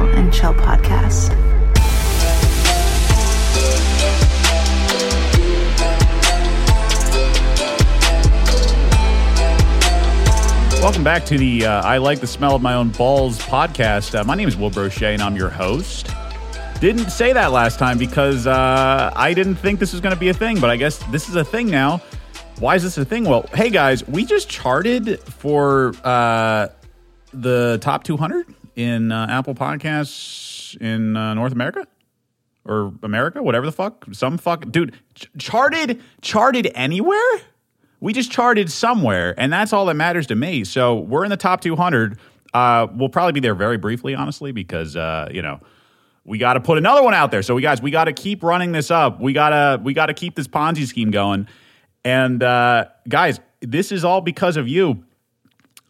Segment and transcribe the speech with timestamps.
[0.00, 1.30] Will and Chill podcast.
[10.80, 14.18] Welcome back to the uh, I Like the Smell of My Own Balls podcast.
[14.18, 16.08] Uh, my name is Will Brosha and I'm your host.
[16.80, 20.30] Didn't say that last time because uh, I didn't think this was going to be
[20.30, 21.98] a thing, but I guess this is a thing now.
[22.58, 23.24] Why is this a thing?
[23.24, 26.68] Well, hey guys, we just charted for uh,
[27.34, 31.86] the top 200 in uh, Apple Podcasts in uh, North America
[32.64, 34.06] or America, whatever the fuck.
[34.12, 37.18] Some fuck, dude, ch- charted, charted anywhere?
[38.00, 40.64] We just charted somewhere, and that's all that matters to me.
[40.64, 42.18] So we're in the top 200.
[42.54, 45.60] Uh, we'll probably be there very briefly, honestly, because uh, you know
[46.24, 47.42] we got to put another one out there.
[47.42, 49.20] So we guys, we got to keep running this up.
[49.20, 51.46] We gotta we got to keep this Ponzi scheme going.
[52.04, 55.04] And uh, guys, this is all because of you.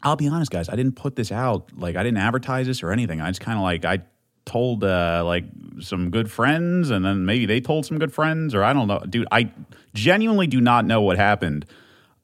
[0.02, 0.68] I'll be honest, guys.
[0.68, 1.70] I didn't put this out.
[1.76, 3.20] Like I didn't advertise this or anything.
[3.20, 4.02] I just kind of like I
[4.46, 5.44] told uh, like
[5.80, 9.00] some good friends, and then maybe they told some good friends, or I don't know,
[9.00, 9.28] dude.
[9.30, 9.52] I
[9.94, 11.66] genuinely do not know what happened.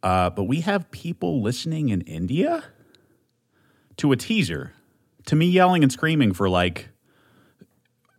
[0.02, 2.64] Uh, but we have people listening in India
[3.96, 4.72] to a teaser,
[5.26, 6.88] to me yelling and screaming for like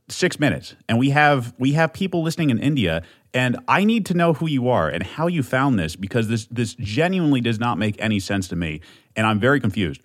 [0.09, 4.13] six minutes, and we have we have people listening in India, and I need to
[4.13, 7.77] know who you are and how you found this because this this genuinely does not
[7.77, 8.81] make any sense to me,
[9.15, 10.01] and I'm very confused.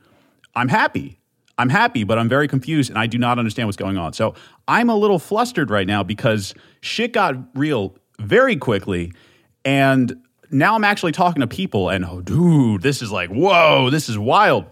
[0.55, 1.19] I'm happy.
[1.59, 4.14] I'm happy, but I'm very confused and I do not understand what's going on.
[4.14, 4.34] So
[4.67, 9.12] I'm a little flustered right now because shit got real very quickly,
[9.64, 14.09] and now I'm actually talking to people, and oh, dude, this is like, whoa, this
[14.09, 14.67] is wild.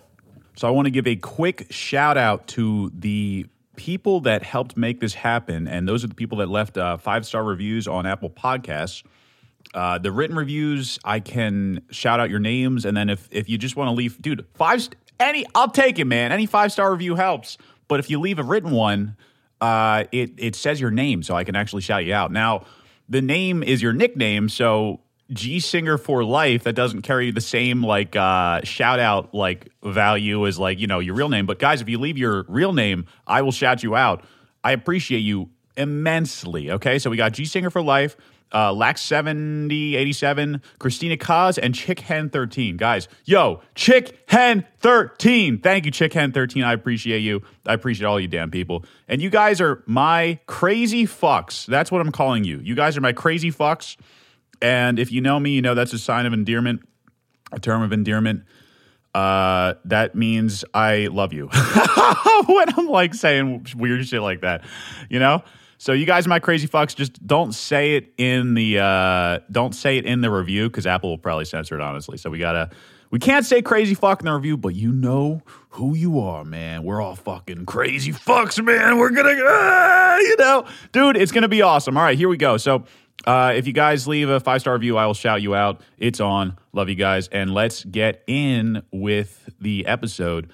[0.57, 3.47] So I want to give a quick shout out to the
[3.81, 7.25] people that helped make this happen, and those are the people that left uh, five
[7.25, 9.03] star reviews on Apple Podcasts.
[9.73, 13.57] Uh, the written reviews, I can shout out your names, and then if if you
[13.57, 14.87] just want to leave, dude, five
[15.19, 16.31] any, I'll take it, man.
[16.31, 17.57] Any five star review helps,
[17.89, 19.17] but if you leave a written one,
[19.63, 22.31] uh, it it says your name, so I can actually shout you out.
[22.31, 22.67] Now,
[23.09, 25.01] the name is your nickname, so
[25.33, 30.47] G Singer for life that doesn't carry the same like uh, shout out like value
[30.47, 31.47] as like you know your real name.
[31.47, 34.25] But guys, if you leave your real name, I will shout you out.
[34.65, 36.71] I appreciate you immensely.
[36.73, 38.17] Okay, so we got G Singer for life,
[38.53, 42.77] uh, Lax 7087, Christina Kaz, and Chick Hen 13.
[42.77, 45.61] Guys, yo, Chick Hen 13.
[45.61, 46.65] Thank you, Chick Hen 13.
[46.65, 47.43] I appreciate you.
[47.67, 48.85] I appreciate all you damn people.
[49.09, 51.67] And you guys are my crazy fucks.
[51.67, 52.59] That's what I'm calling you.
[52.59, 53.97] You guys are my crazy fucks.
[54.63, 56.83] And if you know me, you know that's a sign of endearment,
[57.53, 58.45] a term of endearment.
[59.15, 61.47] Uh, that means I love you
[62.47, 64.65] when I'm like saying weird shit like that,
[65.09, 65.43] you know.
[65.79, 69.97] So you guys, my crazy fucks, just don't say it in the uh, don't say
[69.97, 71.81] it in the review because Apple will probably censor it.
[71.81, 72.71] Honestly, so we gotta
[73.11, 76.85] we can't say crazy fuck in the review, but you know who you are, man.
[76.85, 78.99] We're all fucking crazy fucks, man.
[78.99, 81.97] We're gonna, uh, you know, dude, it's gonna be awesome.
[81.97, 82.57] All right, here we go.
[82.57, 82.85] So
[83.27, 85.81] uh, if you guys leave a five star review, I will shout you out.
[85.99, 86.59] It's on.
[86.73, 87.29] Love you guys.
[87.29, 90.51] And let's get in with the episode.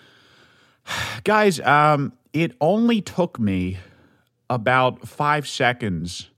[1.25, 3.79] guys, um, it only took me
[4.51, 6.31] about five seconds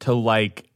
[0.00, 0.68] to like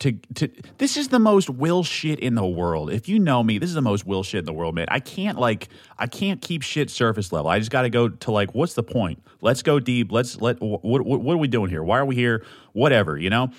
[0.00, 0.48] to to
[0.78, 2.90] this is the most will shit in the world.
[2.90, 4.86] If you know me, this is the most will shit in the world, man.
[4.88, 7.50] I can't like I can't keep shit surface level.
[7.50, 9.22] I just got to go to like what's the point?
[9.40, 10.12] Let's go deep.
[10.12, 11.82] Let's let what, what what are we doing here?
[11.82, 12.44] Why are we here?
[12.72, 13.50] Whatever, you know?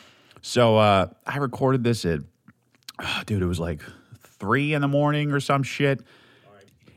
[0.41, 2.21] So uh, I recorded this at,
[3.01, 3.81] oh, dude, it was like
[4.21, 6.01] three in the morning or some shit.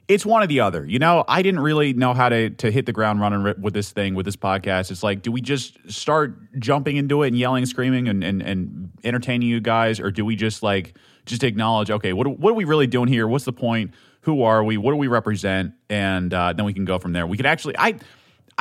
[0.08, 0.84] It's one or the other.
[0.84, 3.92] You know, I didn't really know how to to hit the ground running with this
[3.92, 4.90] thing, with this podcast.
[4.90, 8.90] It's like, do we just start jumping into it and yelling, screaming, and and, and
[9.04, 12.64] entertaining you guys, or do we just like just acknowledge, okay, what what are we
[12.64, 13.26] really doing here?
[13.26, 13.92] What's the point?
[14.22, 14.76] Who are we?
[14.76, 15.72] What do we represent?
[15.88, 17.26] And uh, then we can go from there.
[17.26, 17.94] We could actually, I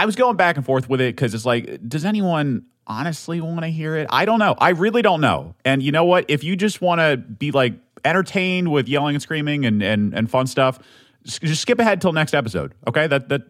[0.01, 3.61] I was going back and forth with it because it's like, does anyone honestly want
[3.61, 4.07] to hear it?
[4.09, 4.55] I don't know.
[4.57, 5.53] I really don't know.
[5.63, 6.25] And you know what?
[6.27, 10.27] If you just want to be like entertained with yelling and screaming and and, and
[10.27, 10.79] fun stuff,
[11.23, 12.73] just skip ahead till next episode.
[12.87, 13.43] Okay, that that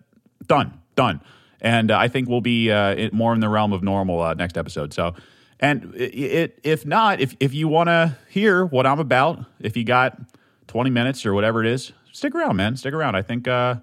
[0.46, 1.22] done done.
[1.62, 4.58] And uh, I think we'll be uh, more in the realm of normal uh, next
[4.58, 4.94] episode.
[4.94, 5.16] So,
[5.62, 9.78] and it, it, if not, if if you want to hear what I'm about, if
[9.78, 10.20] you got
[10.68, 12.76] 20 minutes or whatever it is, stick around, man.
[12.76, 13.16] Stick around.
[13.16, 13.76] I think uh,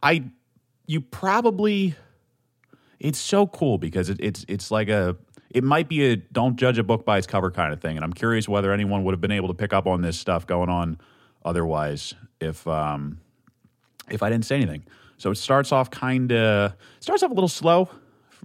[0.00, 0.22] I
[0.86, 1.96] you probably
[3.04, 5.14] it's so cool because it, it's it's like a
[5.50, 8.04] it might be a don't judge a book by its cover kind of thing, and
[8.04, 10.70] I'm curious whether anyone would have been able to pick up on this stuff going
[10.70, 10.98] on
[11.44, 13.20] otherwise if um,
[14.08, 14.84] if I didn't say anything.
[15.18, 17.90] So it starts off kind of starts off a little slow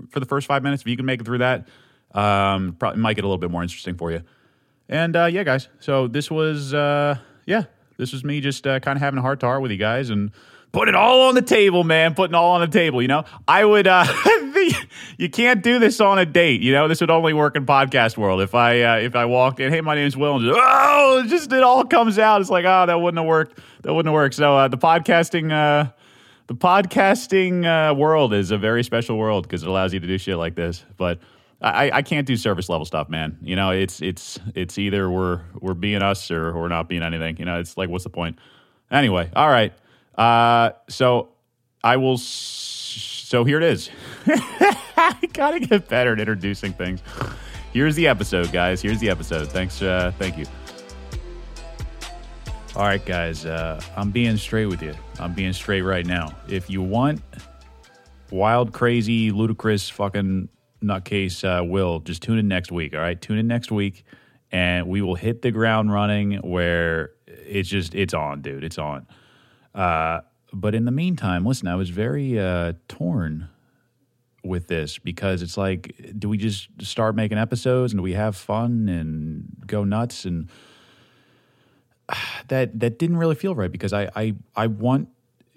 [0.10, 0.84] for the first five minutes.
[0.84, 1.70] If you can make it through that,
[2.12, 4.24] um, probably might get a little bit more interesting for you.
[4.90, 5.70] And uh, yeah, guys.
[5.80, 7.64] So this was uh, yeah,
[7.96, 10.10] this was me just uh, kind of having a heart to heart with you guys
[10.10, 10.32] and
[10.72, 12.14] put it all on the table, man.
[12.16, 13.02] Putting all on the table.
[13.02, 13.88] You know, I would.
[13.88, 14.06] uh
[15.18, 16.62] You can't do this on a date.
[16.62, 18.42] You know, this would only work in podcast world.
[18.42, 21.52] If I uh, if I walked in, hey, my name's Will, and just, oh, just
[21.52, 22.42] it all comes out.
[22.42, 23.60] It's like, oh, that wouldn't have worked.
[23.84, 24.36] That wouldn't have worked.
[24.36, 25.52] So uh, the podcasting.
[25.52, 25.92] uh
[26.48, 30.18] the podcasting uh, world is a very special world because it allows you to do
[30.18, 30.84] shit like this.
[30.98, 31.20] But
[31.62, 33.38] I, I can't do service level stuff, man.
[33.44, 37.38] You know, it's it's it's either we're we're being us or we're not being anything.
[37.38, 38.40] You know, it's like what's the point?
[38.90, 39.74] Anyway, all right.
[40.20, 41.30] Uh, so
[41.82, 42.18] I will.
[42.18, 43.90] So here it is.
[44.28, 47.00] I gotta get better at introducing things.
[47.72, 48.82] Here's the episode, guys.
[48.82, 49.48] Here's the episode.
[49.48, 49.82] Thanks.
[49.82, 50.46] Uh, thank you.
[52.76, 53.46] All right, guys.
[53.46, 54.94] Uh, I'm being straight with you.
[55.20, 56.36] I'm being straight right now.
[56.50, 57.22] If you want
[58.30, 60.50] wild, crazy, ludicrous, fucking
[60.84, 62.94] nutcase uh, Will, just tune in next week.
[62.94, 64.04] All right, tune in next week,
[64.52, 66.34] and we will hit the ground running.
[66.38, 68.66] Where it's just it's on, dude.
[68.66, 69.08] It's on.
[69.74, 70.22] Uh,
[70.52, 73.50] but in the meantime, listen, I was very uh, torn
[74.44, 78.36] with this because it's like, do we just start making episodes and do we have
[78.36, 80.50] fun and go nuts and
[82.48, 85.10] that that didn't really feel right because I I I want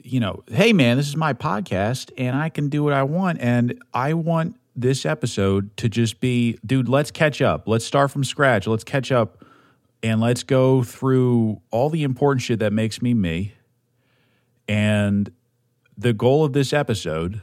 [0.04, 3.38] you know, hey man, this is my podcast and I can do what I want
[3.40, 7.68] and I want this episode to just be, dude, let's catch up.
[7.68, 8.66] Let's start from scratch.
[8.66, 9.44] Let's catch up
[10.02, 13.52] and let's go through all the important shit that makes me me.
[14.68, 15.30] And
[15.96, 17.40] the goal of this episode,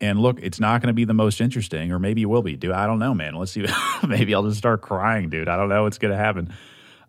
[0.00, 2.56] and look, it's not going to be the most interesting, or maybe it will be,
[2.56, 2.72] dude.
[2.72, 3.34] I don't know, man.
[3.34, 3.66] Let's see.
[4.06, 5.48] maybe I'll just start crying, dude.
[5.48, 6.54] I don't know what's going to happen.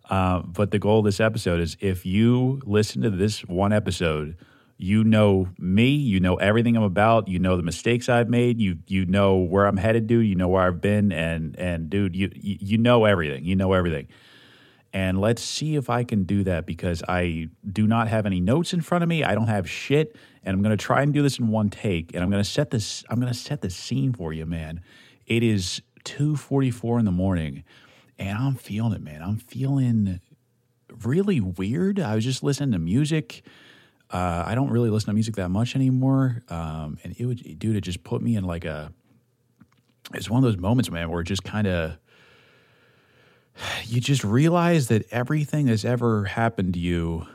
[0.08, 4.36] Uh, but the goal of this episode is if you listen to this one episode,
[4.76, 8.78] you know me, you know everything I'm about, you know the mistakes I've made, you
[8.88, 12.30] you know where I'm headed, dude, you know where I've been, and and dude, you
[12.34, 14.08] you know everything, you know everything.
[14.92, 18.72] And let's see if I can do that because I do not have any notes
[18.72, 19.22] in front of me.
[19.22, 22.12] I don't have shit, and I'm going to try and do this in one take.
[22.14, 23.04] And I'm going to set this.
[23.08, 24.80] I'm going to set the scene for you, man.
[25.26, 27.62] It is 2:44 in the morning
[28.20, 29.22] and I'm feeling it, man.
[29.22, 30.20] I'm feeling
[31.02, 31.98] really weird.
[31.98, 33.42] I was just listening to music.
[34.10, 37.76] Uh, I don't really listen to music that much anymore, um, and it would, dude,
[37.76, 38.92] it just put me in like a.
[40.12, 41.96] It's one of those moments, man, where it just kind of.
[43.84, 47.26] You just realize that everything that's ever happened to you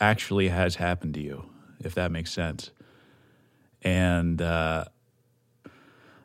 [0.00, 1.46] actually has happened to you,
[1.80, 2.70] if that makes sense.
[3.82, 4.86] And uh,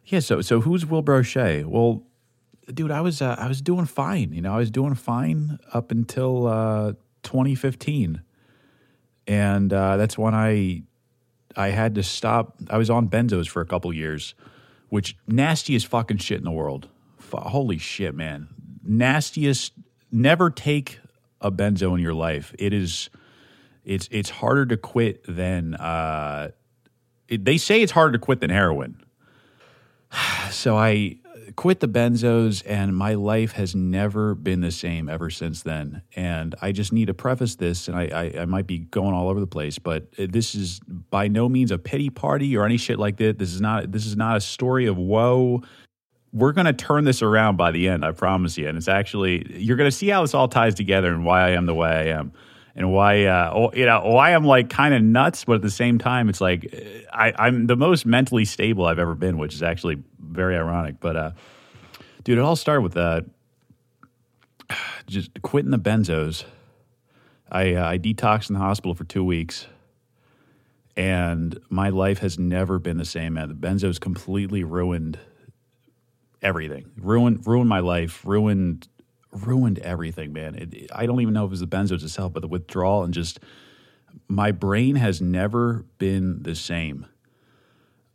[0.05, 1.65] yeah, so so who's Will Brosha?
[1.65, 2.03] Well,
[2.73, 4.33] dude, I was uh, I was doing fine.
[4.33, 6.93] You know, I was doing fine up until uh,
[7.23, 8.21] 2015,
[9.27, 10.83] and uh, that's when I
[11.55, 12.55] I had to stop.
[12.69, 14.35] I was on benzos for a couple years,
[14.89, 16.87] which nastiest fucking shit in the world.
[17.19, 18.47] F- holy shit, man!
[18.89, 19.74] Nastiest.
[20.12, 21.00] Never take
[21.39, 22.53] a benzo in your life.
[22.57, 23.09] It is.
[23.86, 25.75] It's it's harder to quit than.
[25.75, 26.50] Uh,
[27.27, 29.03] it, they say it's harder to quit than heroin.
[30.50, 31.19] So I
[31.56, 36.01] quit the benzos, and my life has never been the same ever since then.
[36.15, 39.30] And I just need to preface this, and I, I, I might be going all
[39.30, 42.97] over the place, but this is by no means a pity party or any shit
[42.97, 43.38] like that.
[43.38, 45.62] This is not this is not a story of woe.
[46.31, 48.67] We're going to turn this around by the end, I promise you.
[48.67, 51.49] And it's actually you're going to see how this all ties together and why I
[51.51, 52.33] am the way I am
[52.79, 55.97] and why uh, you know why I'm like kind of nuts, but at the same
[55.97, 56.73] time, it's like
[57.11, 60.99] I, I'm the most mentally stable I've ever been, which is actually very ironic.
[61.01, 61.31] But uh,
[62.23, 63.21] dude, it all started with uh,
[65.07, 66.45] just quitting the benzos.
[67.51, 69.68] I uh, I detoxed in the hospital for two weeks,
[70.95, 73.33] and my life has never been the same.
[73.33, 75.19] The benzos completely ruined
[76.41, 76.91] everything.
[76.97, 78.25] Ruined ruined my life.
[78.25, 78.87] Ruined
[79.31, 80.55] ruined everything, man.
[80.55, 83.13] It, I don't even know if it was the benzos itself, but the withdrawal and
[83.13, 83.39] just
[84.27, 87.05] my brain has never been the same.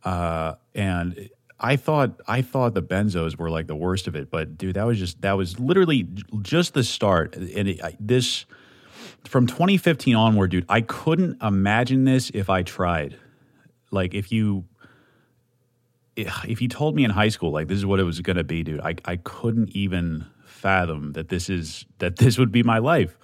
[0.03, 1.29] Uh, and
[1.59, 4.85] I thought I thought the benzos were like the worst of it, but dude, that
[4.85, 6.07] was just that was literally
[6.41, 7.35] just the start.
[7.35, 8.45] And it, this
[9.23, 13.17] from 2015 onward, dude, I couldn't imagine this if I tried.
[13.89, 14.65] Like if you
[16.15, 18.43] if you told me in high school like this is what it was going to
[18.43, 22.79] be, dude, I I couldn't even fathom that this is that this would be my
[22.79, 23.17] life.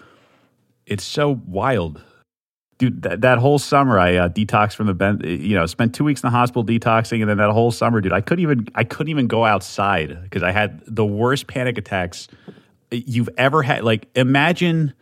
[0.85, 2.01] It's so wild
[2.81, 6.03] dude, that, that whole summer I uh, detoxed from the ben, you know, spent two
[6.03, 8.83] weeks in the hospital detoxing, and then that whole summer, dude, I couldn't even I
[8.83, 12.27] couldn't even go outside because I had the worst panic attacks
[12.89, 13.83] you've ever had.
[13.83, 14.93] Like, imagine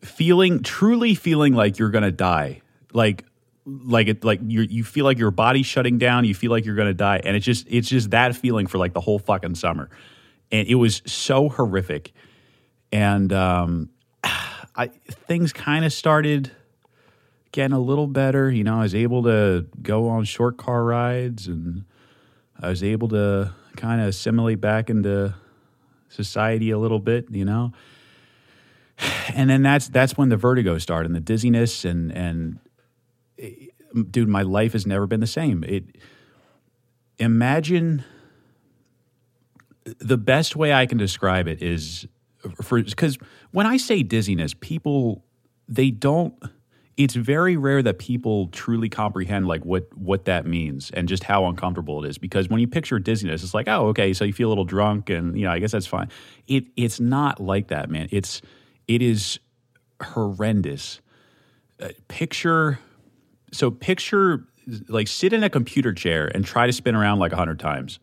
[0.00, 2.60] feeling truly feeling like you're gonna die,
[2.92, 3.24] like
[3.64, 6.74] like it like you you feel like your body's shutting down, you feel like you're
[6.74, 9.88] gonna die, and it's just it's just that feeling for like the whole fucking summer,
[10.50, 12.12] and it was so horrific,
[12.90, 13.90] and um,
[14.24, 14.88] I
[15.26, 16.50] things kind of started
[17.52, 18.50] getting a little better.
[18.50, 21.84] You know, I was able to go on short car rides and
[22.58, 25.34] I was able to kind of assimilate back into
[26.08, 27.72] society a little bit, you know.
[29.34, 32.58] And then that's that's when the vertigo started and the dizziness and and
[34.10, 35.64] dude, my life has never been the same.
[35.64, 35.84] It
[37.18, 38.04] imagine
[39.84, 42.06] the best way I can describe it is
[42.62, 43.18] for because
[43.52, 45.24] when I say dizziness, people
[45.68, 46.34] they don't
[46.96, 51.46] it's very rare that people truly comprehend like what what that means and just how
[51.46, 52.18] uncomfortable it is.
[52.18, 55.10] Because when you picture dizziness it's like oh okay so you feel a little drunk
[55.10, 56.08] and you know I guess that's fine.
[56.46, 58.08] It it's not like that man.
[58.10, 58.42] It's
[58.88, 59.38] it is
[60.00, 61.00] horrendous.
[61.80, 62.78] Uh, picture
[63.52, 64.44] so picture
[64.88, 67.98] like sit in a computer chair and try to spin around like 100 times.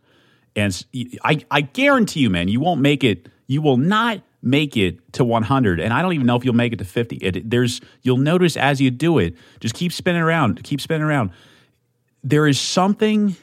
[0.56, 0.86] And
[1.24, 5.24] I I guarantee you man you won't make it you will not make it to
[5.25, 8.18] 100 and i don't even know if you'll make it to 50 it, there's you'll
[8.18, 11.32] notice as you do it just keep spinning around keep spinning around.
[12.24, 13.36] There is something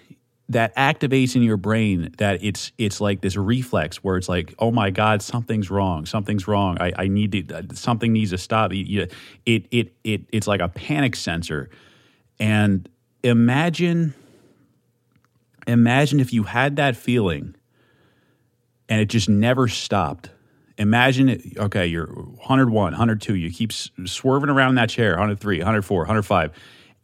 [0.49, 4.71] that activates in your brain that it's it's like this reflex where it's like oh
[4.71, 6.77] my god something's wrong something's wrong.
[6.81, 8.73] I, I need to something needs to stop.
[8.73, 9.13] It
[9.45, 11.71] it it it's like a panic sensor
[12.39, 12.89] and
[13.23, 14.15] imagine
[15.67, 17.55] imagine if you had that feeling
[18.89, 20.31] and it just never stopped
[20.79, 25.99] imagine it, okay, you're 101, 102, you keep swerving around in that chair, 103, 104,
[26.01, 26.53] 105,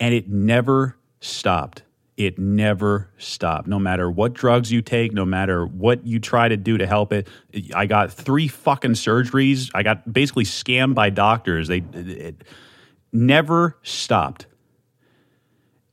[0.01, 1.83] and it never stopped.
[2.17, 3.67] It never stopped.
[3.67, 7.13] No matter what drugs you take, no matter what you try to do to help
[7.13, 7.27] it.
[7.75, 9.71] I got three fucking surgeries.
[9.75, 11.69] I got basically scammed by doctors.
[11.69, 12.45] They it
[13.13, 14.47] never stopped.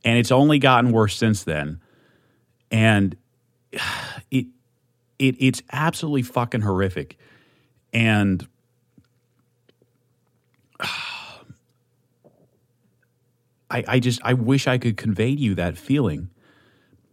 [0.04, 1.80] And it's only gotten worse since then.
[2.70, 3.16] And
[4.30, 4.46] it
[5.18, 7.18] it it's absolutely fucking horrific
[7.92, 8.46] and
[13.70, 16.30] I, I just I wish I could convey to you that feeling.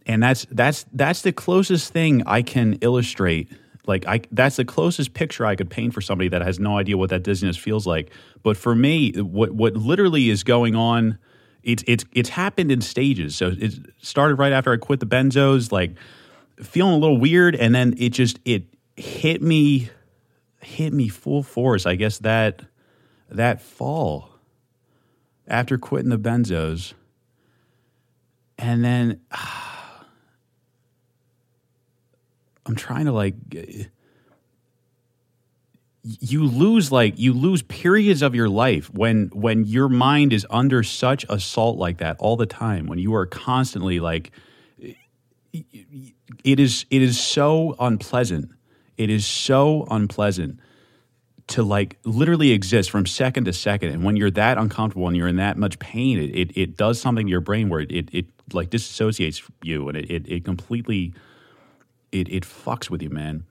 [0.06, 3.52] And that's that's that's the closest thing I can illustrate.
[3.86, 6.96] Like I that's the closest picture I could paint for somebody that has no idea
[6.96, 8.10] what that dizziness feels like.
[8.42, 11.18] But for me, what what literally is going on,
[11.62, 13.36] it's it's it's happened in stages.
[13.36, 15.92] So it started right after I quit the benzos, like
[16.62, 18.64] feeling a little weird, and then it just it
[18.96, 19.90] hit me
[20.60, 21.86] hit me full force.
[21.86, 22.62] I guess that
[23.30, 24.30] that fall
[25.46, 26.94] after quitting the benzos,
[28.58, 29.36] and then uh,
[32.66, 33.34] I'm trying to like
[36.20, 40.82] you lose like you lose periods of your life when when your mind is under
[40.82, 44.30] such assault like that all the time when you are constantly like
[45.52, 48.50] it is it is so unpleasant
[48.96, 50.58] it is so unpleasant
[51.48, 53.90] to like literally exist from second to second.
[53.90, 57.00] And when you're that uncomfortable and you're in that much pain, it, it, it does
[57.00, 61.14] something to your brain where it, it, like disassociates you and it, it, it completely,
[62.12, 63.44] it, it fucks with you, man.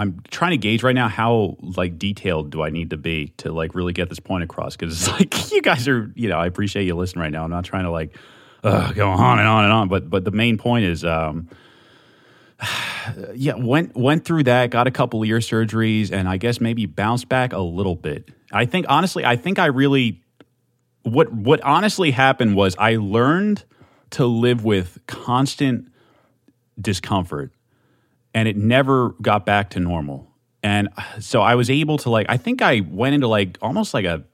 [0.00, 3.52] I'm trying to gauge right now how like detailed do I need to be to
[3.52, 6.46] like really get this point across because it's like you guys are you know I
[6.46, 7.44] appreciate you listening right now.
[7.44, 8.16] I'm not trying to like
[8.64, 11.50] uh, go on and on and on, but but the main point is um,
[13.34, 17.28] yeah, went went through that, got a couple ear surgeries, and I guess maybe bounced
[17.28, 18.30] back a little bit.
[18.50, 20.22] I think honestly, I think I really
[21.02, 23.64] what what honestly happened was I learned
[24.10, 25.92] to live with constant
[26.80, 27.52] discomfort,
[28.34, 30.30] and it never got back to normal.
[30.62, 33.94] And uh, so I was able to like I think I went into like almost
[33.94, 34.24] like a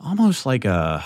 [0.00, 1.04] almost like a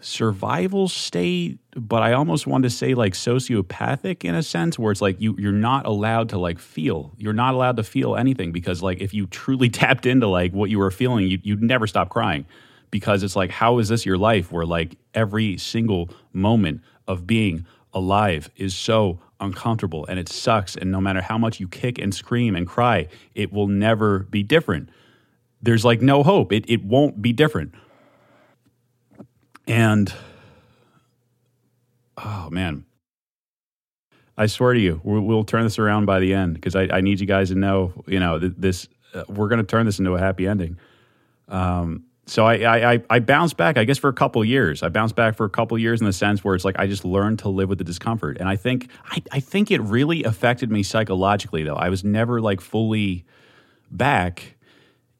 [0.00, 5.02] survival state, but I almost want to say like sociopathic in a sense where it's
[5.02, 7.12] like you you're not allowed to like feel.
[7.18, 10.70] You're not allowed to feel anything because like if you truly tapped into like what
[10.70, 12.46] you were feeling, you you'd never stop crying.
[12.92, 17.66] Because it's like, how is this your life where like every single moment of being
[17.96, 20.76] alive is so uncomfortable and it sucks.
[20.76, 24.42] And no matter how much you kick and scream and cry, it will never be
[24.42, 24.90] different.
[25.62, 26.52] There's like no hope.
[26.52, 27.74] It, it won't be different.
[29.66, 30.12] And
[32.18, 32.84] oh man,
[34.36, 37.00] I swear to you, we'll, we'll turn this around by the end because I, I,
[37.00, 40.14] need you guys to know, you know, this uh, we're going to turn this into
[40.14, 40.78] a happy ending.
[41.48, 44.82] Um, so I, I I bounced back, I guess, for a couple years.
[44.82, 47.04] I bounced back for a couple years in the sense where it's like I just
[47.04, 50.70] learned to live with the discomfort, and I think I, I think it really affected
[50.70, 51.62] me psychologically.
[51.62, 53.24] Though I was never like fully
[53.92, 54.56] back,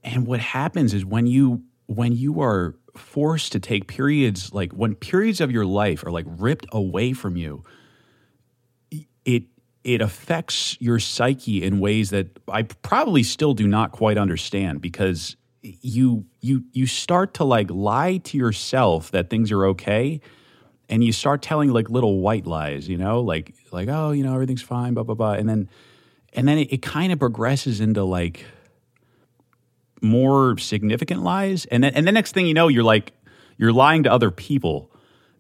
[0.03, 4.95] and what happens is when you when you are forced to take periods like when
[4.95, 7.63] periods of your life are like ripped away from you
[9.27, 9.45] it
[9.85, 15.37] it affects your psyche in ways that I probably still do not quite understand because
[15.81, 20.21] you you you start to like lie to yourself that things are okay
[20.89, 23.21] and you start telling like little white lies you know?
[23.21, 25.33] Like like oh you know everything's fine blah blah blah.
[25.33, 25.69] And then
[26.33, 28.45] and then it, it kind of progresses into like
[30.03, 31.65] more significant lies.
[31.67, 33.13] And then and the next thing you know you're like
[33.57, 34.91] you're lying to other people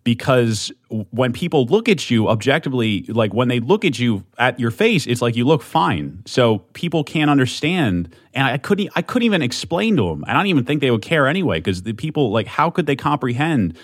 [0.06, 0.70] because
[1.10, 5.04] when people look at you objectively like when they look at you at your face
[5.04, 6.22] it's like you look fine.
[6.26, 10.46] So people can't understand and i couldn't i couldn't even explain to them i don't
[10.46, 13.76] even think they would care anyway because the people like how could they comprehend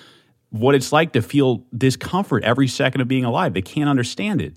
[0.51, 3.53] what it's like to feel discomfort every second of being alive?
[3.53, 4.55] They can't understand it,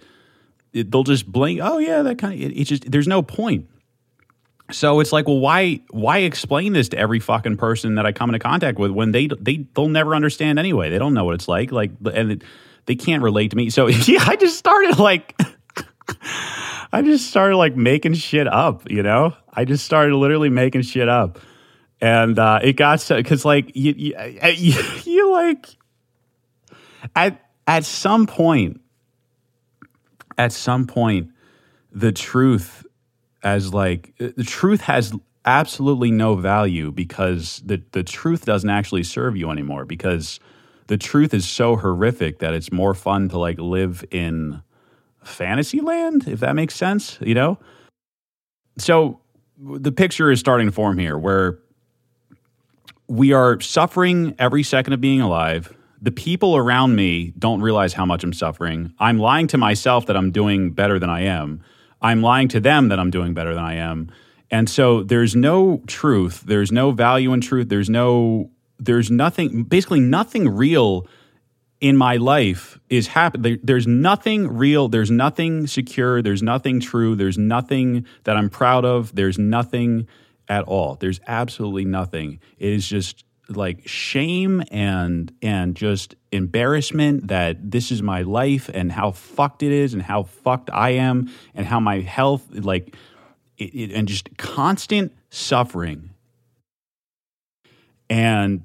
[0.72, 3.68] it they'll just blink oh yeah that kind of it, it's just there's no point
[4.72, 8.30] so it's like, well, why why explain this to every fucking person that I come
[8.30, 10.90] into contact with when they they they'll never understand anyway.
[10.90, 11.72] They don't know what it's like.
[11.72, 12.44] Like, and
[12.86, 13.70] they can't relate to me.
[13.70, 15.40] So yeah, I just started like,
[16.92, 18.90] I just started like making shit up.
[18.90, 21.40] You know, I just started literally making shit up,
[22.02, 24.16] and uh, it got so because like you, you
[24.56, 25.68] you you like
[27.16, 28.82] at at some point
[30.40, 31.30] at some point
[31.92, 32.85] the truth
[33.46, 35.14] as like uh, the truth has
[35.46, 40.40] absolutely no value because the the truth doesn't actually serve you anymore because
[40.88, 44.62] the truth is so horrific that it's more fun to like live in
[45.24, 47.58] fantasy land if that makes sense you know?
[48.78, 49.22] So
[49.58, 51.60] the picture is starting to form here where
[53.08, 55.74] we are suffering every second of being alive.
[56.02, 58.94] The people around me don't realize how much i'm suffering.
[59.00, 61.62] I'm lying to myself that i'm doing better than i am
[62.06, 64.12] I'm lying to them that I'm doing better than I am.
[64.52, 70.02] And so there's no truth, there's no value in truth, there's no there's nothing basically
[70.02, 71.08] nothing real
[71.82, 73.60] in my life is happening.
[73.64, 79.16] There's nothing real, there's nothing secure, there's nothing true, there's nothing that I'm proud of,
[79.16, 80.08] there's nothing
[80.48, 80.96] at all.
[80.96, 82.40] There's absolutely nothing.
[82.60, 88.92] It is just like shame and and just embarrassment that this is my life and
[88.92, 92.96] how fucked it is and how fucked I am and how my health like
[93.58, 96.12] it, it, and just constant suffering.
[98.10, 98.64] And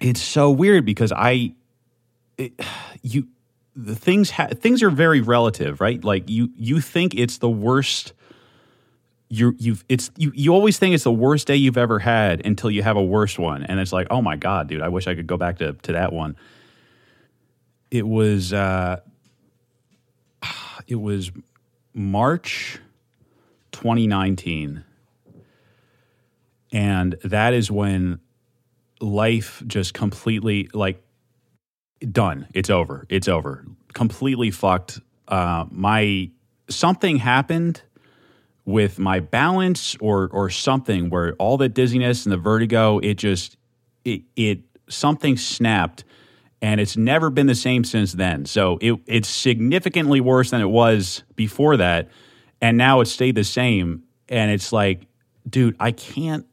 [0.00, 1.54] it's so weird because I
[2.36, 2.52] it,
[3.02, 3.28] you
[3.76, 6.02] the things ha- things are very relative right?
[6.02, 8.12] Like you you think it's the worst
[9.28, 12.70] you you've it's you, you always think it's the worst day you've ever had until
[12.70, 13.62] you have a worse one.
[13.62, 15.92] And it's like oh my god dude i wish i could go back to to
[15.92, 16.36] that one.
[17.90, 19.00] It was uh
[20.86, 21.30] it was
[21.94, 22.80] march
[23.72, 24.84] 2019
[26.72, 28.18] and that is when
[29.00, 31.00] life just completely like
[32.10, 32.48] done.
[32.52, 33.06] It's over.
[33.08, 33.64] It's over.
[33.92, 35.00] Completely fucked.
[35.28, 36.30] Uh my
[36.68, 37.82] something happened
[38.64, 43.56] with my balance or or something where all the dizziness and the vertigo it just
[44.04, 46.04] it it something snapped
[46.62, 48.46] and it's never been the same since then.
[48.46, 52.08] So it it's significantly worse than it was before that
[52.60, 55.06] and now it's stayed the same and it's like
[55.48, 56.46] dude I can't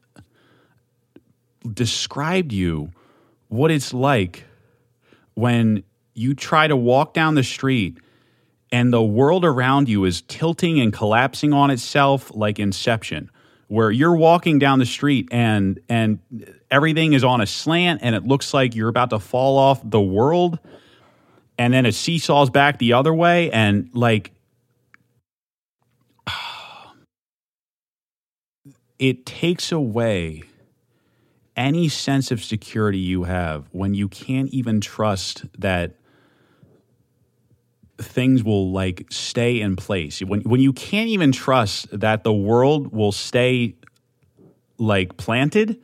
[1.72, 2.90] describe to you
[3.48, 4.44] what it's like
[5.34, 5.82] when
[6.14, 7.98] you try to walk down the street
[8.72, 13.30] and the world around you is tilting and collapsing on itself like inception
[13.72, 16.18] where you're walking down the street and and
[16.70, 20.00] everything is on a slant and it looks like you're about to fall off the
[20.00, 20.58] world.
[21.56, 24.32] And then it seesaws back the other way and like
[28.98, 30.42] it takes away
[31.56, 35.94] any sense of security you have when you can't even trust that
[38.04, 40.20] things will like stay in place.
[40.20, 43.74] When when you can't even trust that the world will stay
[44.78, 45.80] like planted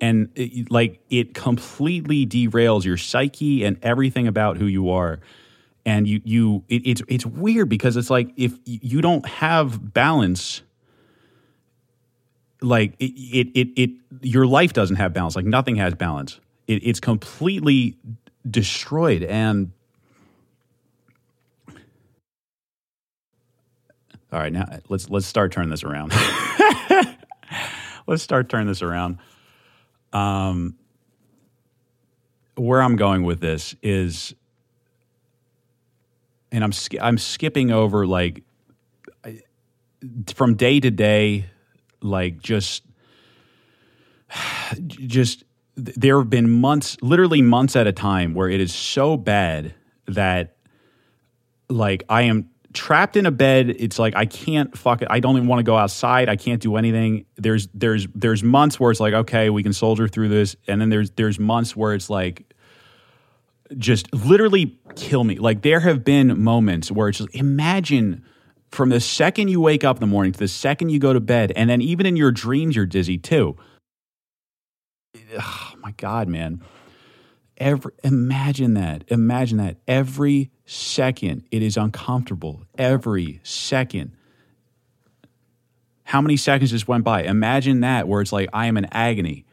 [0.00, 5.20] and it, like it completely derails your psyche and everything about who you are.
[5.84, 10.62] And you you it, it's it's weird because it's like if you don't have balance
[12.62, 13.90] like it, it it it
[14.22, 15.36] your life doesn't have balance.
[15.36, 16.40] Like nothing has balance.
[16.66, 17.96] It, it's completely
[18.48, 19.22] destroyed.
[19.22, 19.72] And
[24.32, 26.12] All right, now let's let's start turning this around.
[28.06, 29.18] let's start turning this around.
[30.12, 30.76] Um,
[32.54, 34.34] where I'm going with this is,
[36.52, 38.44] and I'm I'm skipping over like
[40.34, 41.46] from day to day,
[42.00, 42.84] like just
[44.86, 45.42] just
[45.74, 49.74] there have been months, literally months at a time, where it is so bad
[50.06, 50.56] that
[51.68, 55.08] like I am trapped in a bed it's like i can't fuck it.
[55.10, 56.28] I don't even want to go outside.
[56.28, 57.26] I can't do anything.
[57.36, 60.56] There's there's there's months where it's like okay we can soldier through this.
[60.66, 62.52] And then there's there's months where it's like
[63.76, 65.38] just literally kill me.
[65.38, 68.24] Like there have been moments where it's just imagine
[68.70, 71.20] from the second you wake up in the morning to the second you go to
[71.20, 73.56] bed and then even in your dreams you're dizzy too.
[75.38, 76.62] Oh my god man
[77.60, 79.76] every imagine that imagine that.
[79.86, 82.64] Every second it is uncomfortable.
[82.76, 84.16] Every second.
[86.02, 87.22] How many seconds just went by?
[87.22, 89.44] Imagine that where it's like i am in agony.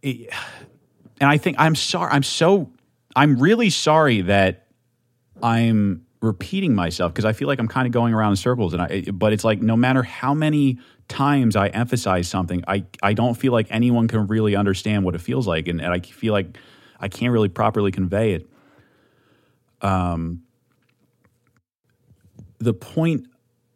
[0.00, 0.32] It,
[1.20, 2.70] and i think i'm sorry i'm so
[3.14, 4.66] i'm really sorry that
[5.42, 8.82] i'm repeating myself because i feel like i'm kind of going around in circles and
[8.82, 13.34] i but it's like no matter how many times I emphasize something, I, I don't
[13.34, 15.68] feel like anyone can really understand what it feels like.
[15.68, 16.56] And, and I feel like
[16.98, 18.50] I can't really properly convey it.
[19.82, 20.42] Um,
[22.58, 23.26] the point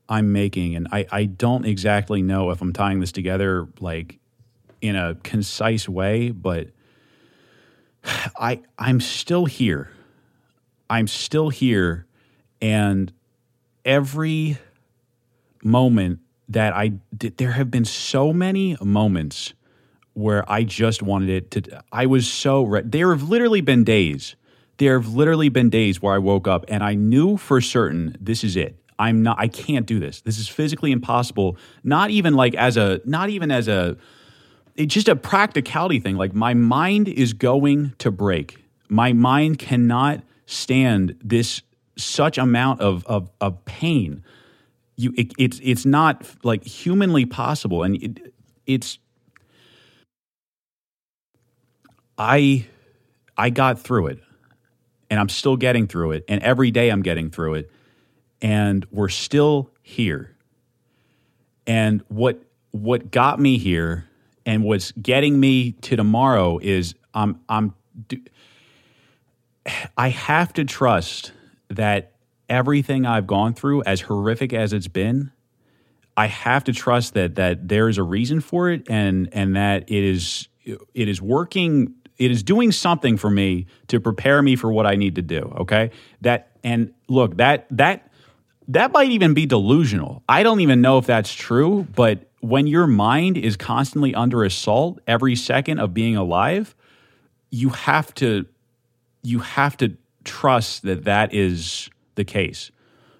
[0.08, 4.18] I'm making, and I, I don't exactly know if I'm tying this together like
[4.80, 6.68] in a concise way, but
[8.04, 9.92] I I'm still here.
[10.88, 12.06] I'm still here,
[12.60, 13.12] and
[13.84, 14.58] every
[15.62, 19.54] moment that I there have been so many moments
[20.14, 21.82] where I just wanted it to.
[21.92, 24.36] I was so re- there have literally been days.
[24.78, 28.42] There have literally been days where I woke up and I knew for certain this
[28.42, 28.76] is it.
[28.98, 29.38] I'm not.
[29.38, 30.20] I can't do this.
[30.20, 31.56] This is physically impossible.
[31.82, 33.00] Not even like as a.
[33.04, 33.96] Not even as a.
[34.76, 36.16] It's just a practicality thing.
[36.16, 38.62] Like my mind is going to break.
[38.88, 41.62] My mind cannot stand this
[42.02, 44.24] such amount of of, of pain.
[44.96, 47.82] You it, it's it's not like humanly possible.
[47.82, 48.34] And it,
[48.66, 48.98] it's
[52.18, 52.66] i
[53.36, 54.20] i got through it.
[55.10, 56.24] And i'm still getting through it.
[56.28, 57.70] And every day i'm getting through it.
[58.42, 60.34] And we're still here.
[61.66, 64.06] And what what got me here
[64.46, 67.74] and what's getting me to tomorrow is i'm i'm
[69.96, 71.32] i have to trust
[71.70, 72.12] that
[72.48, 75.32] everything I've gone through, as horrific as it's been,
[76.16, 79.90] I have to trust that that there is a reason for it, and and that
[79.90, 81.94] it is it is working.
[82.18, 85.54] It is doing something for me to prepare me for what I need to do.
[85.60, 88.10] Okay, that and look that that
[88.68, 90.22] that might even be delusional.
[90.28, 95.00] I don't even know if that's true, but when your mind is constantly under assault
[95.06, 96.74] every second of being alive,
[97.50, 98.46] you have to
[99.22, 102.70] you have to trust that that is the case.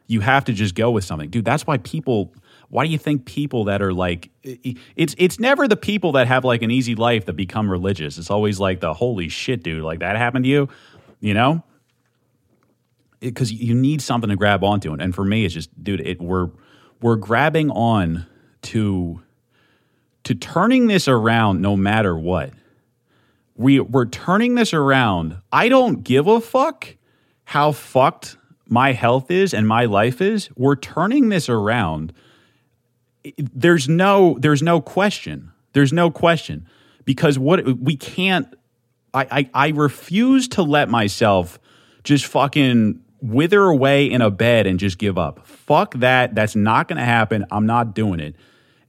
[0.07, 1.31] You have to just go with something.
[1.31, 2.33] Dude, that's why people
[2.71, 6.45] why do you think people that are like it's it's never the people that have
[6.45, 8.17] like an easy life that become religious.
[8.17, 10.69] It's always like the holy shit, dude, like that happened to you,
[11.21, 11.65] you know?
[13.19, 16.49] Because you need something to grab onto, and for me, it's just, dude, it we're
[17.03, 18.27] we're grabbing on
[18.63, 19.21] to
[20.25, 22.53] to turning this around no matter what.
[23.61, 25.37] We we're turning this around.
[25.53, 26.97] I don't give a fuck
[27.45, 32.15] how fucked my health is and my life is, we're turning this around.
[33.37, 35.53] There's no there's no question.
[35.75, 36.67] There's no question
[37.05, 38.49] because what we can't
[39.13, 41.59] I, I, I refuse to let myself
[42.03, 45.47] just fucking wither away in a bed and just give up.
[45.47, 46.35] Fuck that.
[46.35, 47.45] That's not going to happen.
[47.51, 48.37] I'm not doing it.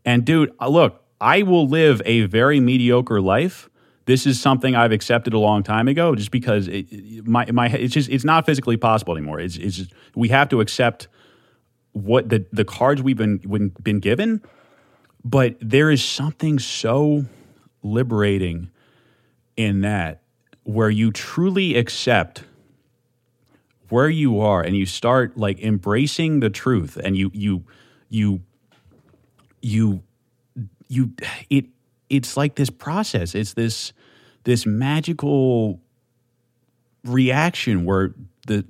[0.05, 3.69] And dude, look, I will live a very mediocre life
[4.05, 7.93] this is something I've accepted a long time ago, just because it, my my it's
[7.93, 9.39] just it's not physically possible anymore.
[9.39, 11.07] It's it's just, we have to accept
[11.93, 13.37] what the the cards we've been
[13.81, 14.41] been given,
[15.23, 17.25] but there is something so
[17.83, 18.69] liberating
[19.57, 20.21] in that
[20.63, 22.43] where you truly accept
[23.89, 27.63] where you are and you start like embracing the truth and you you
[28.09, 28.41] you
[29.61, 30.01] you
[30.87, 31.11] you
[31.49, 31.65] it
[32.11, 33.33] it's like this process.
[33.33, 33.93] It's this
[34.43, 35.79] this magical
[37.05, 38.13] reaction where
[38.47, 38.65] the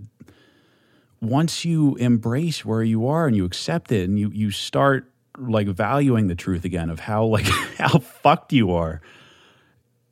[1.21, 5.67] once you embrace where you are and you accept it and you you start like
[5.67, 7.45] valuing the truth again of how like
[7.77, 9.01] how fucked you are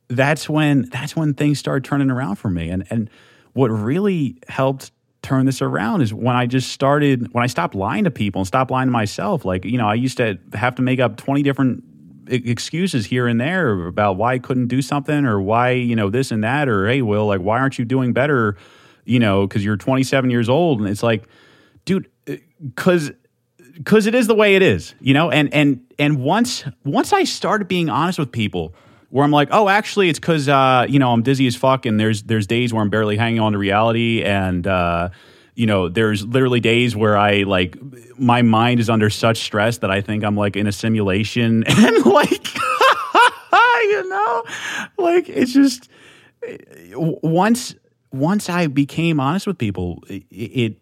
[0.08, 3.08] that's when that's when things start turning around for me and and
[3.52, 8.04] what really helped turn this around is when I just started when I stopped lying
[8.04, 10.82] to people and stopped lying to myself like you know I used to have to
[10.82, 11.84] make up 20 different
[12.30, 16.30] excuses here and there about why I couldn't do something or why, you know, this
[16.30, 18.56] and that, or hey, Will, like, why aren't you doing better,
[19.04, 20.80] you know, because you're 27 years old?
[20.80, 21.28] And it's like,
[21.84, 22.08] dude,
[22.62, 23.14] because uh,
[23.74, 27.24] because it is the way it is, you know, and and and once once I
[27.24, 28.74] started being honest with people,
[29.08, 31.98] where I'm like, oh, actually, it's because uh, you know I'm dizzy as fuck, and
[31.98, 35.10] there's there's days where I'm barely hanging on to reality, and uh,
[35.60, 37.76] you know, there's literally days where I like
[38.18, 42.06] my mind is under such stress that I think I'm like in a simulation and
[42.06, 42.54] like
[43.82, 44.44] you know,
[44.96, 45.90] like it's just
[46.46, 46.56] eh,
[46.96, 47.74] once
[48.10, 50.76] once I became honest with people, it, it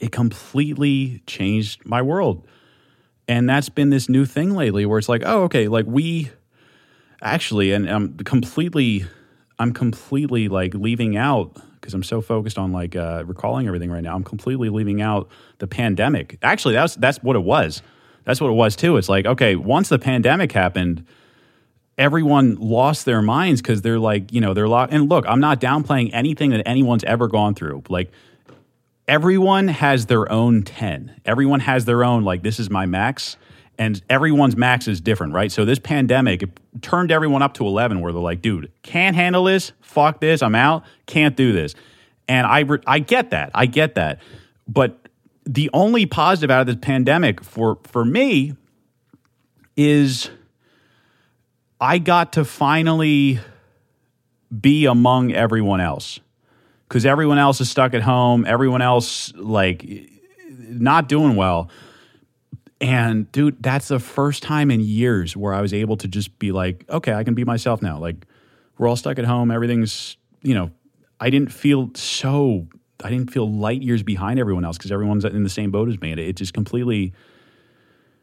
[0.00, 2.46] it completely changed my world.
[3.28, 6.30] And that's been this new thing lately where it's like, oh, okay, like we
[7.20, 9.04] actually, and I'm completely,
[9.58, 14.02] I'm completely like leaving out because I'm so focused on like uh, recalling everything right
[14.02, 14.14] now.
[14.14, 16.38] I'm completely leaving out the pandemic.
[16.42, 17.82] Actually, that's that's what it was.
[18.24, 18.96] That's what it was too.
[18.96, 21.06] It's like, okay, once the pandemic happened,
[21.96, 24.92] everyone lost their minds because they're like, you know, they're locked.
[24.92, 27.84] And look, I'm not downplaying anything that anyone's ever gone through.
[27.88, 28.12] Like
[29.10, 31.20] everyone has their own 10.
[31.24, 33.36] Everyone has their own, like, this is my max.
[33.80, 35.50] And everyone's max is different, right?
[35.50, 36.50] So this pandemic it
[36.82, 39.72] turned everyone up to 11 where they're like, dude, can't handle this.
[39.80, 40.42] Fuck this.
[40.42, 40.84] I'm out.
[41.06, 41.74] Can't do this.
[42.28, 43.50] And I, re- I get that.
[43.54, 44.20] I get that.
[44.68, 45.08] But
[45.46, 48.52] the only positive out of this pandemic for, for me
[49.78, 50.28] is
[51.80, 53.40] I got to finally
[54.60, 56.20] be among everyone else
[56.86, 58.44] because everyone else is stuck at home.
[58.44, 59.88] Everyone else like
[60.50, 61.70] not doing well.
[62.80, 66.50] And dude, that's the first time in years where I was able to just be
[66.50, 67.98] like, okay, I can be myself now.
[67.98, 68.26] Like
[68.78, 69.50] we're all stuck at home.
[69.50, 70.70] Everything's, you know,
[71.20, 72.66] I didn't feel so,
[73.04, 76.00] I didn't feel light years behind everyone else because everyone's in the same boat as
[76.00, 76.12] me.
[76.12, 77.12] And it just completely,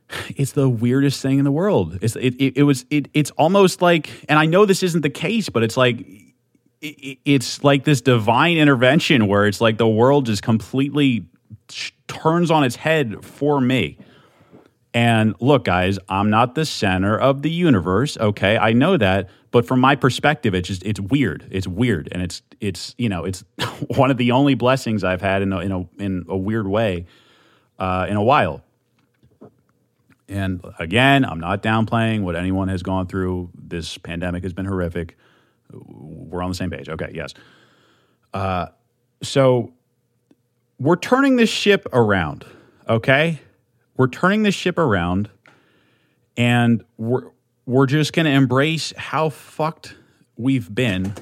[0.36, 2.00] it's the weirdest thing in the world.
[2.02, 5.12] It's, it, it, it was, it, it's almost like, and I know this isn't the
[5.12, 6.04] case, but it's like,
[6.82, 11.26] it's like this divine intervention where it's like the world just completely
[12.08, 13.98] turns on its head for me.
[14.98, 18.18] And look, guys, I'm not the center of the universe.
[18.18, 21.48] Okay, I know that, but from my perspective, it's just it's weird.
[21.52, 23.44] It's weird, and it's it's you know it's
[23.90, 27.06] one of the only blessings I've had in a in a, in a weird way
[27.78, 28.64] uh, in a while.
[30.28, 33.52] And again, I'm not downplaying what anyone has gone through.
[33.54, 35.16] This pandemic has been horrific.
[35.72, 36.90] We're on the same page.
[36.90, 37.36] Okay, yes.
[38.34, 38.70] Uh,
[39.22, 39.74] so
[40.80, 42.46] we're turning this ship around,
[42.90, 43.42] okay?
[43.98, 45.30] We're turning this ship around
[46.38, 47.32] and we're
[47.66, 49.96] we're just going to embrace how fucked
[50.38, 51.14] we've been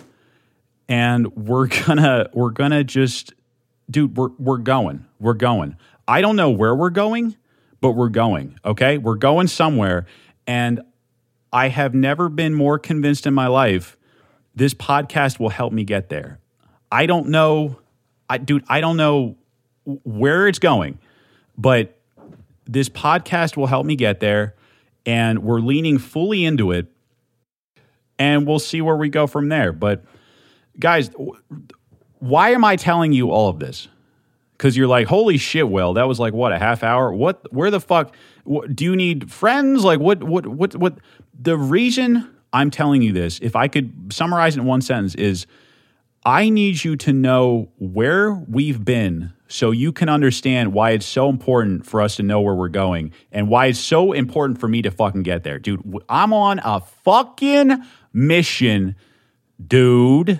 [0.87, 3.33] and we're going to we're going to just
[3.89, 5.05] dude, we're we're going.
[5.19, 5.77] We're going.
[6.07, 7.35] I don't know where we're going,
[7.81, 8.97] but we're going, okay?
[8.97, 10.05] We're going somewhere
[10.45, 10.81] and
[11.51, 13.97] I have never been more convinced in my life
[14.55, 16.39] this podcast will help me get there.
[16.91, 17.79] I don't know,
[18.29, 19.35] I, dude, I don't know
[19.83, 20.99] where it's going,
[21.57, 21.97] but
[22.65, 24.55] this podcast will help me get there.
[25.05, 26.87] And we're leaning fully into it.
[28.17, 29.71] And we'll see where we go from there.
[29.71, 30.03] But
[30.79, 31.11] guys,
[32.19, 33.87] why am I telling you all of this?
[34.53, 37.13] Because you're like, holy shit, Will, that was like what a half hour.
[37.13, 37.53] What?
[37.53, 38.15] Where the fuck?
[38.45, 39.83] What, do you need friends?
[39.83, 40.23] Like, what?
[40.23, 40.47] What?
[40.47, 40.75] What?
[40.75, 40.97] What?
[41.37, 45.45] The reason I'm telling you this, if I could summarize it in one sentence, is
[46.23, 51.29] I need you to know where we've been so you can understand why it's so
[51.29, 54.81] important for us to know where we're going and why it's so important for me
[54.81, 55.59] to fucking get there.
[55.59, 58.95] Dude, I'm on a fucking mission,
[59.65, 60.39] dude.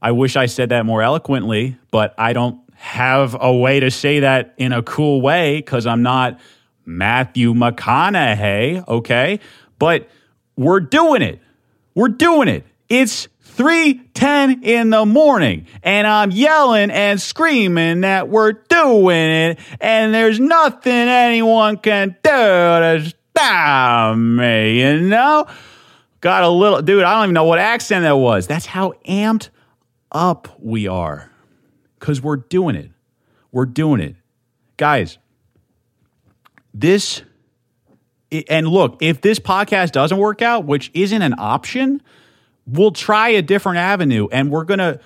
[0.00, 4.20] I wish I said that more eloquently, but I don't have a way to say
[4.20, 6.38] that in a cool way because I'm not
[6.84, 9.40] Matthew McConaughey, okay?
[9.78, 10.08] But
[10.56, 11.40] we're doing it.
[11.94, 12.64] We're doing it.
[12.88, 20.14] It's 3:10 in the morning and I'm yelling and screaming that we're doing it and
[20.14, 25.46] there's nothing anyone can do to stop me, you know?
[26.20, 28.46] Got a little dude, I don't even know what accent that was.
[28.46, 29.48] That's how amped
[30.12, 31.30] up we are.
[31.98, 32.90] Cuz we're doing it.
[33.52, 34.16] We're doing it.
[34.76, 35.16] Guys,
[36.74, 37.22] this
[38.50, 42.02] and look, if this podcast doesn't work out, which isn't an option,
[42.66, 45.00] we'll try a different avenue and we're going to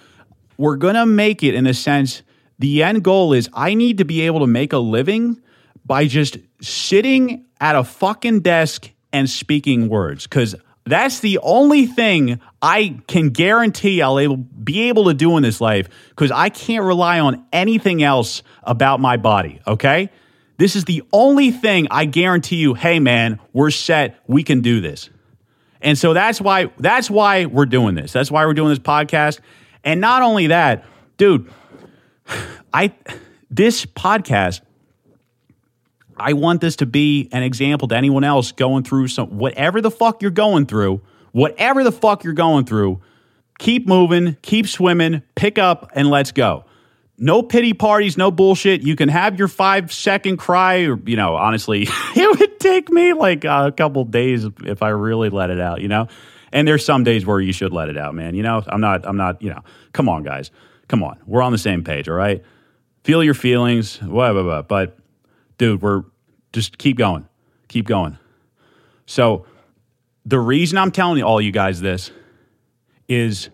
[0.57, 2.23] we're going to make it in a sense
[2.59, 5.40] the end goal is I need to be able to make a living
[5.85, 10.55] by just sitting at a fucking desk and speaking words cuz
[10.87, 15.61] that's the only thing I can guarantee I'll able, be able to do in this
[15.61, 20.11] life because I can't rely on anything else about my body, okay?
[20.57, 24.81] This is the only thing I guarantee you, hey man, we're set, we can do
[24.81, 25.11] this.
[25.82, 28.12] And so that's why that's why we're doing this.
[28.12, 29.40] That's why we're doing this podcast.
[29.84, 30.84] And not only that,
[31.16, 31.50] dude,
[32.72, 32.92] I
[33.50, 34.60] this podcast
[36.16, 39.90] I want this to be an example to anyone else going through some whatever the
[39.90, 41.00] fuck you're going through,
[41.32, 43.00] whatever the fuck you're going through,
[43.58, 46.64] keep moving, keep swimming, pick up and let's go
[47.20, 48.80] no pity parties, no bullshit.
[48.80, 51.83] You can have your five second cry, or you know, honestly,
[52.16, 55.83] it would take me like a couple days if I really let it out.
[55.83, 56.09] You know,
[56.50, 58.35] and there's some days where you should let it out, man.
[58.35, 59.61] You know, I'm not, I'm not, you know,
[59.92, 60.50] come on, guys,
[60.88, 62.42] come on, we're on the same page, all right.
[63.04, 64.62] Feel your feelings, blah blah blah.
[64.62, 64.98] But
[65.59, 66.04] dude, we're
[66.52, 67.28] just keep going,
[67.68, 68.18] keep going.
[69.06, 69.46] So
[70.24, 72.11] the reason I'm telling all you guys this
[73.09, 73.50] is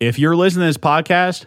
[0.00, 1.46] if you're listening to this podcast,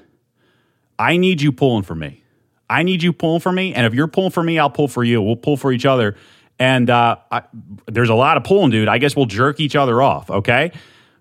[1.02, 2.24] I need you pulling for me.
[2.70, 3.74] I need you pulling for me.
[3.74, 5.20] And if you're pulling for me, I'll pull for you.
[5.22, 6.16] We'll pull for each other.
[6.60, 7.42] And uh, I,
[7.88, 8.88] there's a lot of pulling, dude.
[8.88, 10.30] I guess we'll jerk each other off.
[10.30, 10.72] Okay.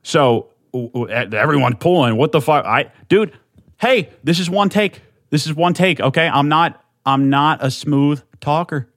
[0.02, 2.16] So everyone's pulling.
[2.16, 2.66] What the fuck?
[2.66, 3.32] I, dude,
[3.78, 5.00] hey, this is one take.
[5.30, 5.98] This is one take.
[5.98, 6.28] Okay.
[6.28, 8.92] I'm not, I'm not a smooth talker,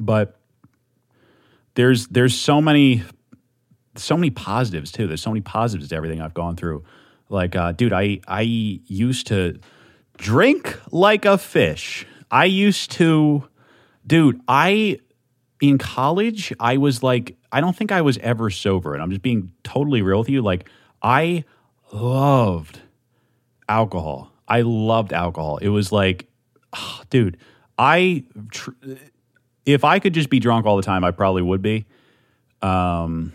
[0.00, 0.36] but
[1.76, 3.04] there's, there's so many
[3.96, 5.06] so many positives too.
[5.06, 6.84] There's so many positives to everything I've gone through.
[7.28, 9.60] Like, uh, dude, I I used to
[10.16, 12.06] drink like a fish.
[12.30, 13.48] I used to,
[14.06, 14.40] dude.
[14.48, 14.98] I
[15.60, 19.22] in college, I was like, I don't think I was ever sober, and I'm just
[19.22, 20.42] being totally real with you.
[20.42, 20.68] Like,
[21.02, 21.44] I
[21.92, 22.80] loved
[23.68, 24.30] alcohol.
[24.46, 25.58] I loved alcohol.
[25.58, 26.28] It was like,
[26.74, 27.38] oh, dude,
[27.78, 28.72] I tr-
[29.64, 31.86] if I could just be drunk all the time, I probably would be.
[32.60, 33.32] Um,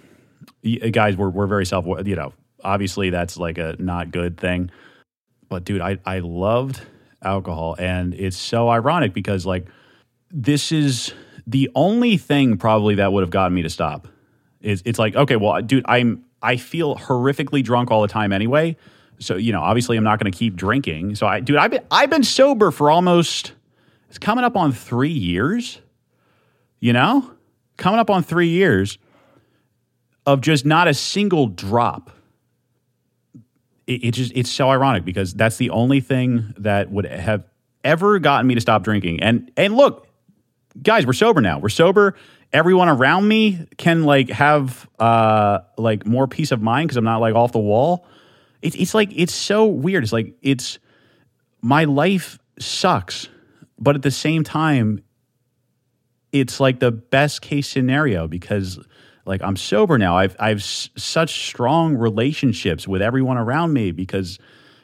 [0.91, 1.85] guys, we're we're very self.
[1.85, 4.71] You know, obviously that's like a not good thing.
[5.49, 6.81] But dude, I I loved
[7.21, 9.67] alcohol, and it's so ironic because like
[10.31, 11.13] this is
[11.47, 14.07] the only thing probably that would have gotten me to stop.
[14.61, 18.77] Is it's like okay, well, dude, I'm I feel horrifically drunk all the time anyway.
[19.19, 21.15] So you know, obviously, I'm not going to keep drinking.
[21.15, 23.53] So I, dude, I've been I've been sober for almost
[24.07, 25.81] it's coming up on three years.
[26.79, 27.31] You know,
[27.75, 28.97] coming up on three years
[30.25, 32.11] of just not a single drop.
[33.89, 37.43] It, it just it's so ironic because that's the only thing that would have
[37.83, 39.21] ever gotten me to stop drinking.
[39.21, 40.07] And and look,
[40.81, 41.57] guys, we're sober now.
[41.57, 42.15] We're sober.
[42.53, 47.17] Everyone around me can like have uh like more peace of mind because I'm not
[47.17, 48.05] like off the wall.
[48.61, 50.03] It's it's like it's so weird.
[50.03, 50.77] It's like it's
[51.61, 53.27] my life sucks,
[53.79, 55.03] but at the same time,
[56.31, 58.79] it's like the best case scenario because
[59.29, 60.17] like I'm sober now.
[60.17, 64.39] I've I've s- such strong relationships with everyone around me because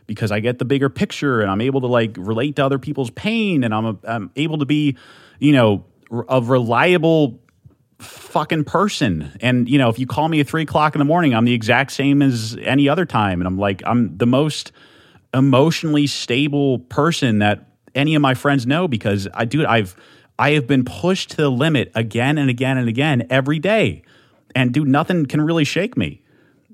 [0.06, 3.10] because I get the bigger picture and I'm able to like relate to other people's
[3.10, 4.98] pain and I'm a, I'm able to be,
[5.40, 5.86] you know,
[6.30, 7.40] a reliable
[8.00, 9.36] fucking person.
[9.42, 11.54] And you know, if you call me at three o'clock in the morning, I'm the
[11.54, 13.42] exact same as any other time.
[13.42, 14.72] And I'm like, I'm the most
[15.34, 19.66] emotionally stable person that any of my friends know because I do.
[19.66, 19.96] I've
[20.38, 24.04] I have been pushed to the limit again and again and again every day
[24.56, 26.22] and dude, nothing can really shake me.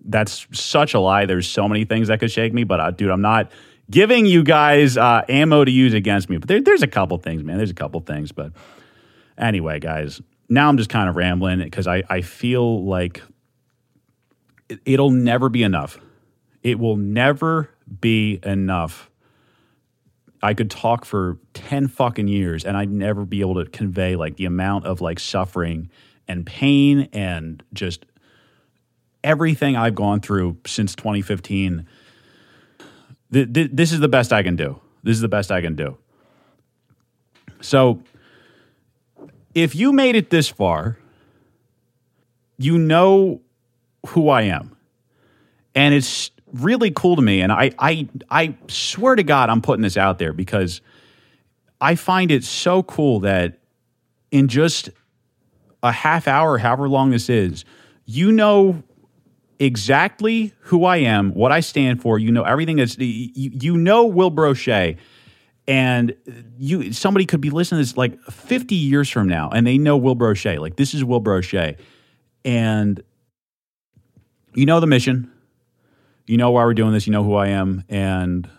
[0.06, 1.26] That's such a lie.
[1.26, 3.52] There's so many things that could shake me, but uh, dude, I'm not
[3.89, 6.38] giving you guys uh, ammo to use against me.
[6.38, 7.58] But there, there's a couple things, man.
[7.58, 8.32] There's a couple things.
[8.32, 8.54] But
[9.38, 13.22] anyway, guys, now I'm just kind of rambling because I, I feel like
[14.70, 16.00] it, it'll never be enough.
[16.63, 19.10] It will never be enough.
[20.41, 24.38] I could talk for 10 fucking years and I'd never be able to convey like
[24.38, 25.89] the amount of like suffering
[26.32, 28.06] and pain and just
[29.24, 31.86] everything I've gone through since 2015.
[33.34, 34.80] Th- th- this is the best I can do.
[35.04, 35.98] This is the best I can do.
[37.60, 38.02] So,
[39.54, 40.98] if you made it this far,
[42.58, 43.41] you know
[44.08, 44.78] who I am.
[45.76, 47.41] And it's really cool to me.
[47.41, 50.80] And I, I, I swear to God, I'm putting this out there because
[51.82, 53.60] I find it so cool that
[54.32, 54.89] in just
[55.84, 57.65] a half hour, however long this is,
[58.06, 58.84] you know
[59.60, 62.17] exactly who I am, what I stand for.
[62.17, 64.98] You know everything that's you, you know Will Brosha,
[65.67, 66.15] and
[66.58, 69.98] you somebody could be listening to this like 50 years from now, and they know
[69.98, 70.60] Will Brosha.
[70.60, 71.78] Like this is Will Brosha,
[72.44, 73.02] and
[74.54, 75.32] you know the mission.
[76.28, 77.08] You know why we're doing this.
[77.08, 78.50] You know who I am, and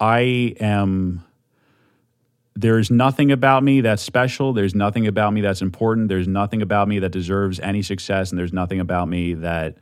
[0.00, 1.24] I am
[2.58, 4.52] there's nothing about me that's special.
[4.52, 6.08] There's nothing about me that's important.
[6.08, 9.76] There's nothing about me that deserves any success, and there's nothing about me that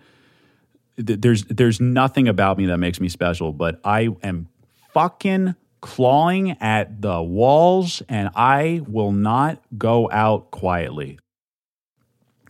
[0.99, 3.55] th- there's there's nothing about me that makes me special.
[3.55, 4.49] But I am
[4.93, 11.19] fucking clawing at the walls, and I will not go out quietly.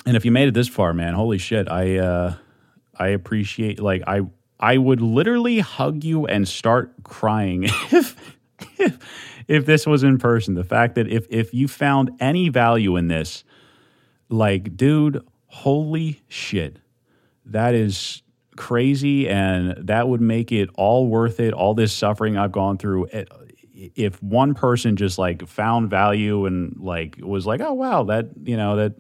[0.07, 1.69] And if you made it this far, man, holy shit!
[1.69, 2.35] I uh,
[2.99, 4.23] I appreciate like I
[4.59, 8.17] I would literally hug you and start crying if
[8.77, 8.99] if
[9.49, 10.55] if this was in person.
[10.55, 13.45] The fact that if if you found any value in this,
[14.29, 16.79] like, dude, holy shit,
[17.47, 18.23] that is
[18.57, 21.53] crazy, and that would make it all worth it.
[21.53, 23.09] All this suffering I've gone through,
[23.75, 28.57] if one person just like found value and like was like, oh wow, that you
[28.57, 28.95] know that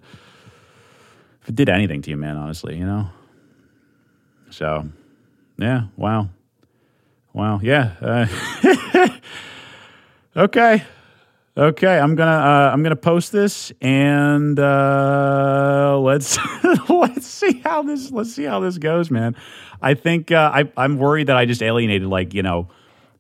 [1.43, 3.09] if it did anything to you, man, honestly, you know.
[4.51, 4.89] So,
[5.59, 6.29] yeah, wow,
[7.33, 7.95] wow, yeah.
[8.01, 9.09] Uh,
[10.37, 10.85] okay,
[11.57, 11.99] okay.
[11.99, 16.39] I'm gonna uh, I'm gonna post this and uh, let's
[16.89, 19.37] let's see how this let's see how this goes, man.
[19.81, 22.69] I think uh, I I'm worried that I just alienated like you know.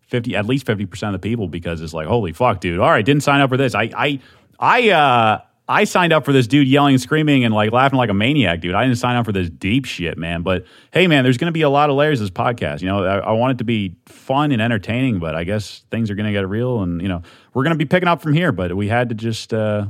[0.08, 3.04] 50 at least 50% of the people because it's like holy fuck dude all right
[3.04, 4.20] didn't sign up for this i i
[4.60, 8.10] i uh I signed up for this dude yelling and screaming and like laughing like
[8.10, 8.74] a maniac, dude.
[8.74, 10.42] I didn't sign up for this deep shit, man.
[10.42, 12.82] But hey, man, there's going to be a lot of layers of this podcast.
[12.82, 16.08] You know, I, I, want it to be fun and entertaining, but I guess things
[16.08, 18.32] are going to get real, and you know, we're going to be picking up from
[18.32, 18.52] here.
[18.52, 19.86] But we had to just uh,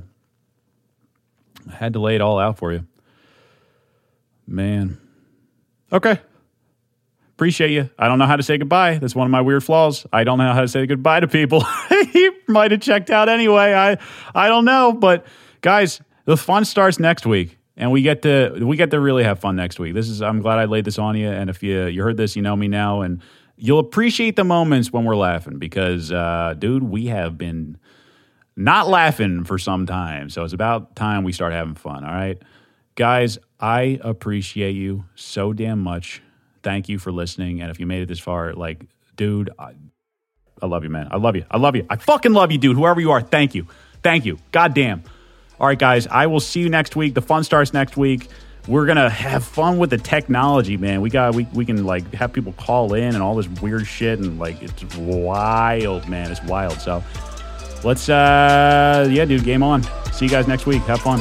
[1.71, 2.87] had to lay it all out for you,
[4.47, 4.99] man.
[5.93, 6.19] Okay.
[7.35, 7.91] Appreciate you.
[7.99, 8.97] I don't know how to say goodbye.
[8.97, 10.07] That's one of my weird flaws.
[10.11, 11.61] I don't know how to say goodbye to people.
[12.13, 13.75] he might have checked out anyway.
[13.75, 13.99] I
[14.35, 15.27] I don't know, but
[15.61, 19.39] guys, the fun starts next week, and we get to we get to really have
[19.39, 19.95] fun next week.
[19.95, 22.37] This is I'm glad I laid this on you, and if you you heard this,
[22.37, 23.21] you know me now, and
[23.57, 27.79] you'll appreciate the moments when we're laughing because, uh, dude, we have been
[28.57, 32.05] not laughing for some time, so it's about time we start having fun.
[32.05, 32.41] All right,
[32.95, 36.23] guys, I appreciate you so damn much.
[36.63, 38.87] Thank you for listening, and if you made it this far, like,
[39.17, 39.51] dude.
[39.59, 39.73] I,
[40.63, 41.09] I love you, man.
[41.11, 41.45] I love you.
[41.51, 41.87] I love you.
[41.91, 42.77] I fucking love you, dude.
[42.77, 43.67] Whoever you are, thank you.
[44.03, 44.39] Thank you.
[44.53, 45.03] God damn.
[45.59, 47.15] All right, guys, I will see you next week.
[47.15, 48.29] The fun starts next week.
[48.69, 51.01] We're gonna have fun with the technology, man.
[51.01, 54.19] We got we we can like have people call in and all this weird shit
[54.19, 56.31] and like it's wild, man.
[56.31, 56.81] It's wild.
[56.81, 57.03] So
[57.85, 59.83] let's uh yeah, dude, game on.
[60.13, 60.83] See you guys next week.
[60.83, 61.21] Have fun.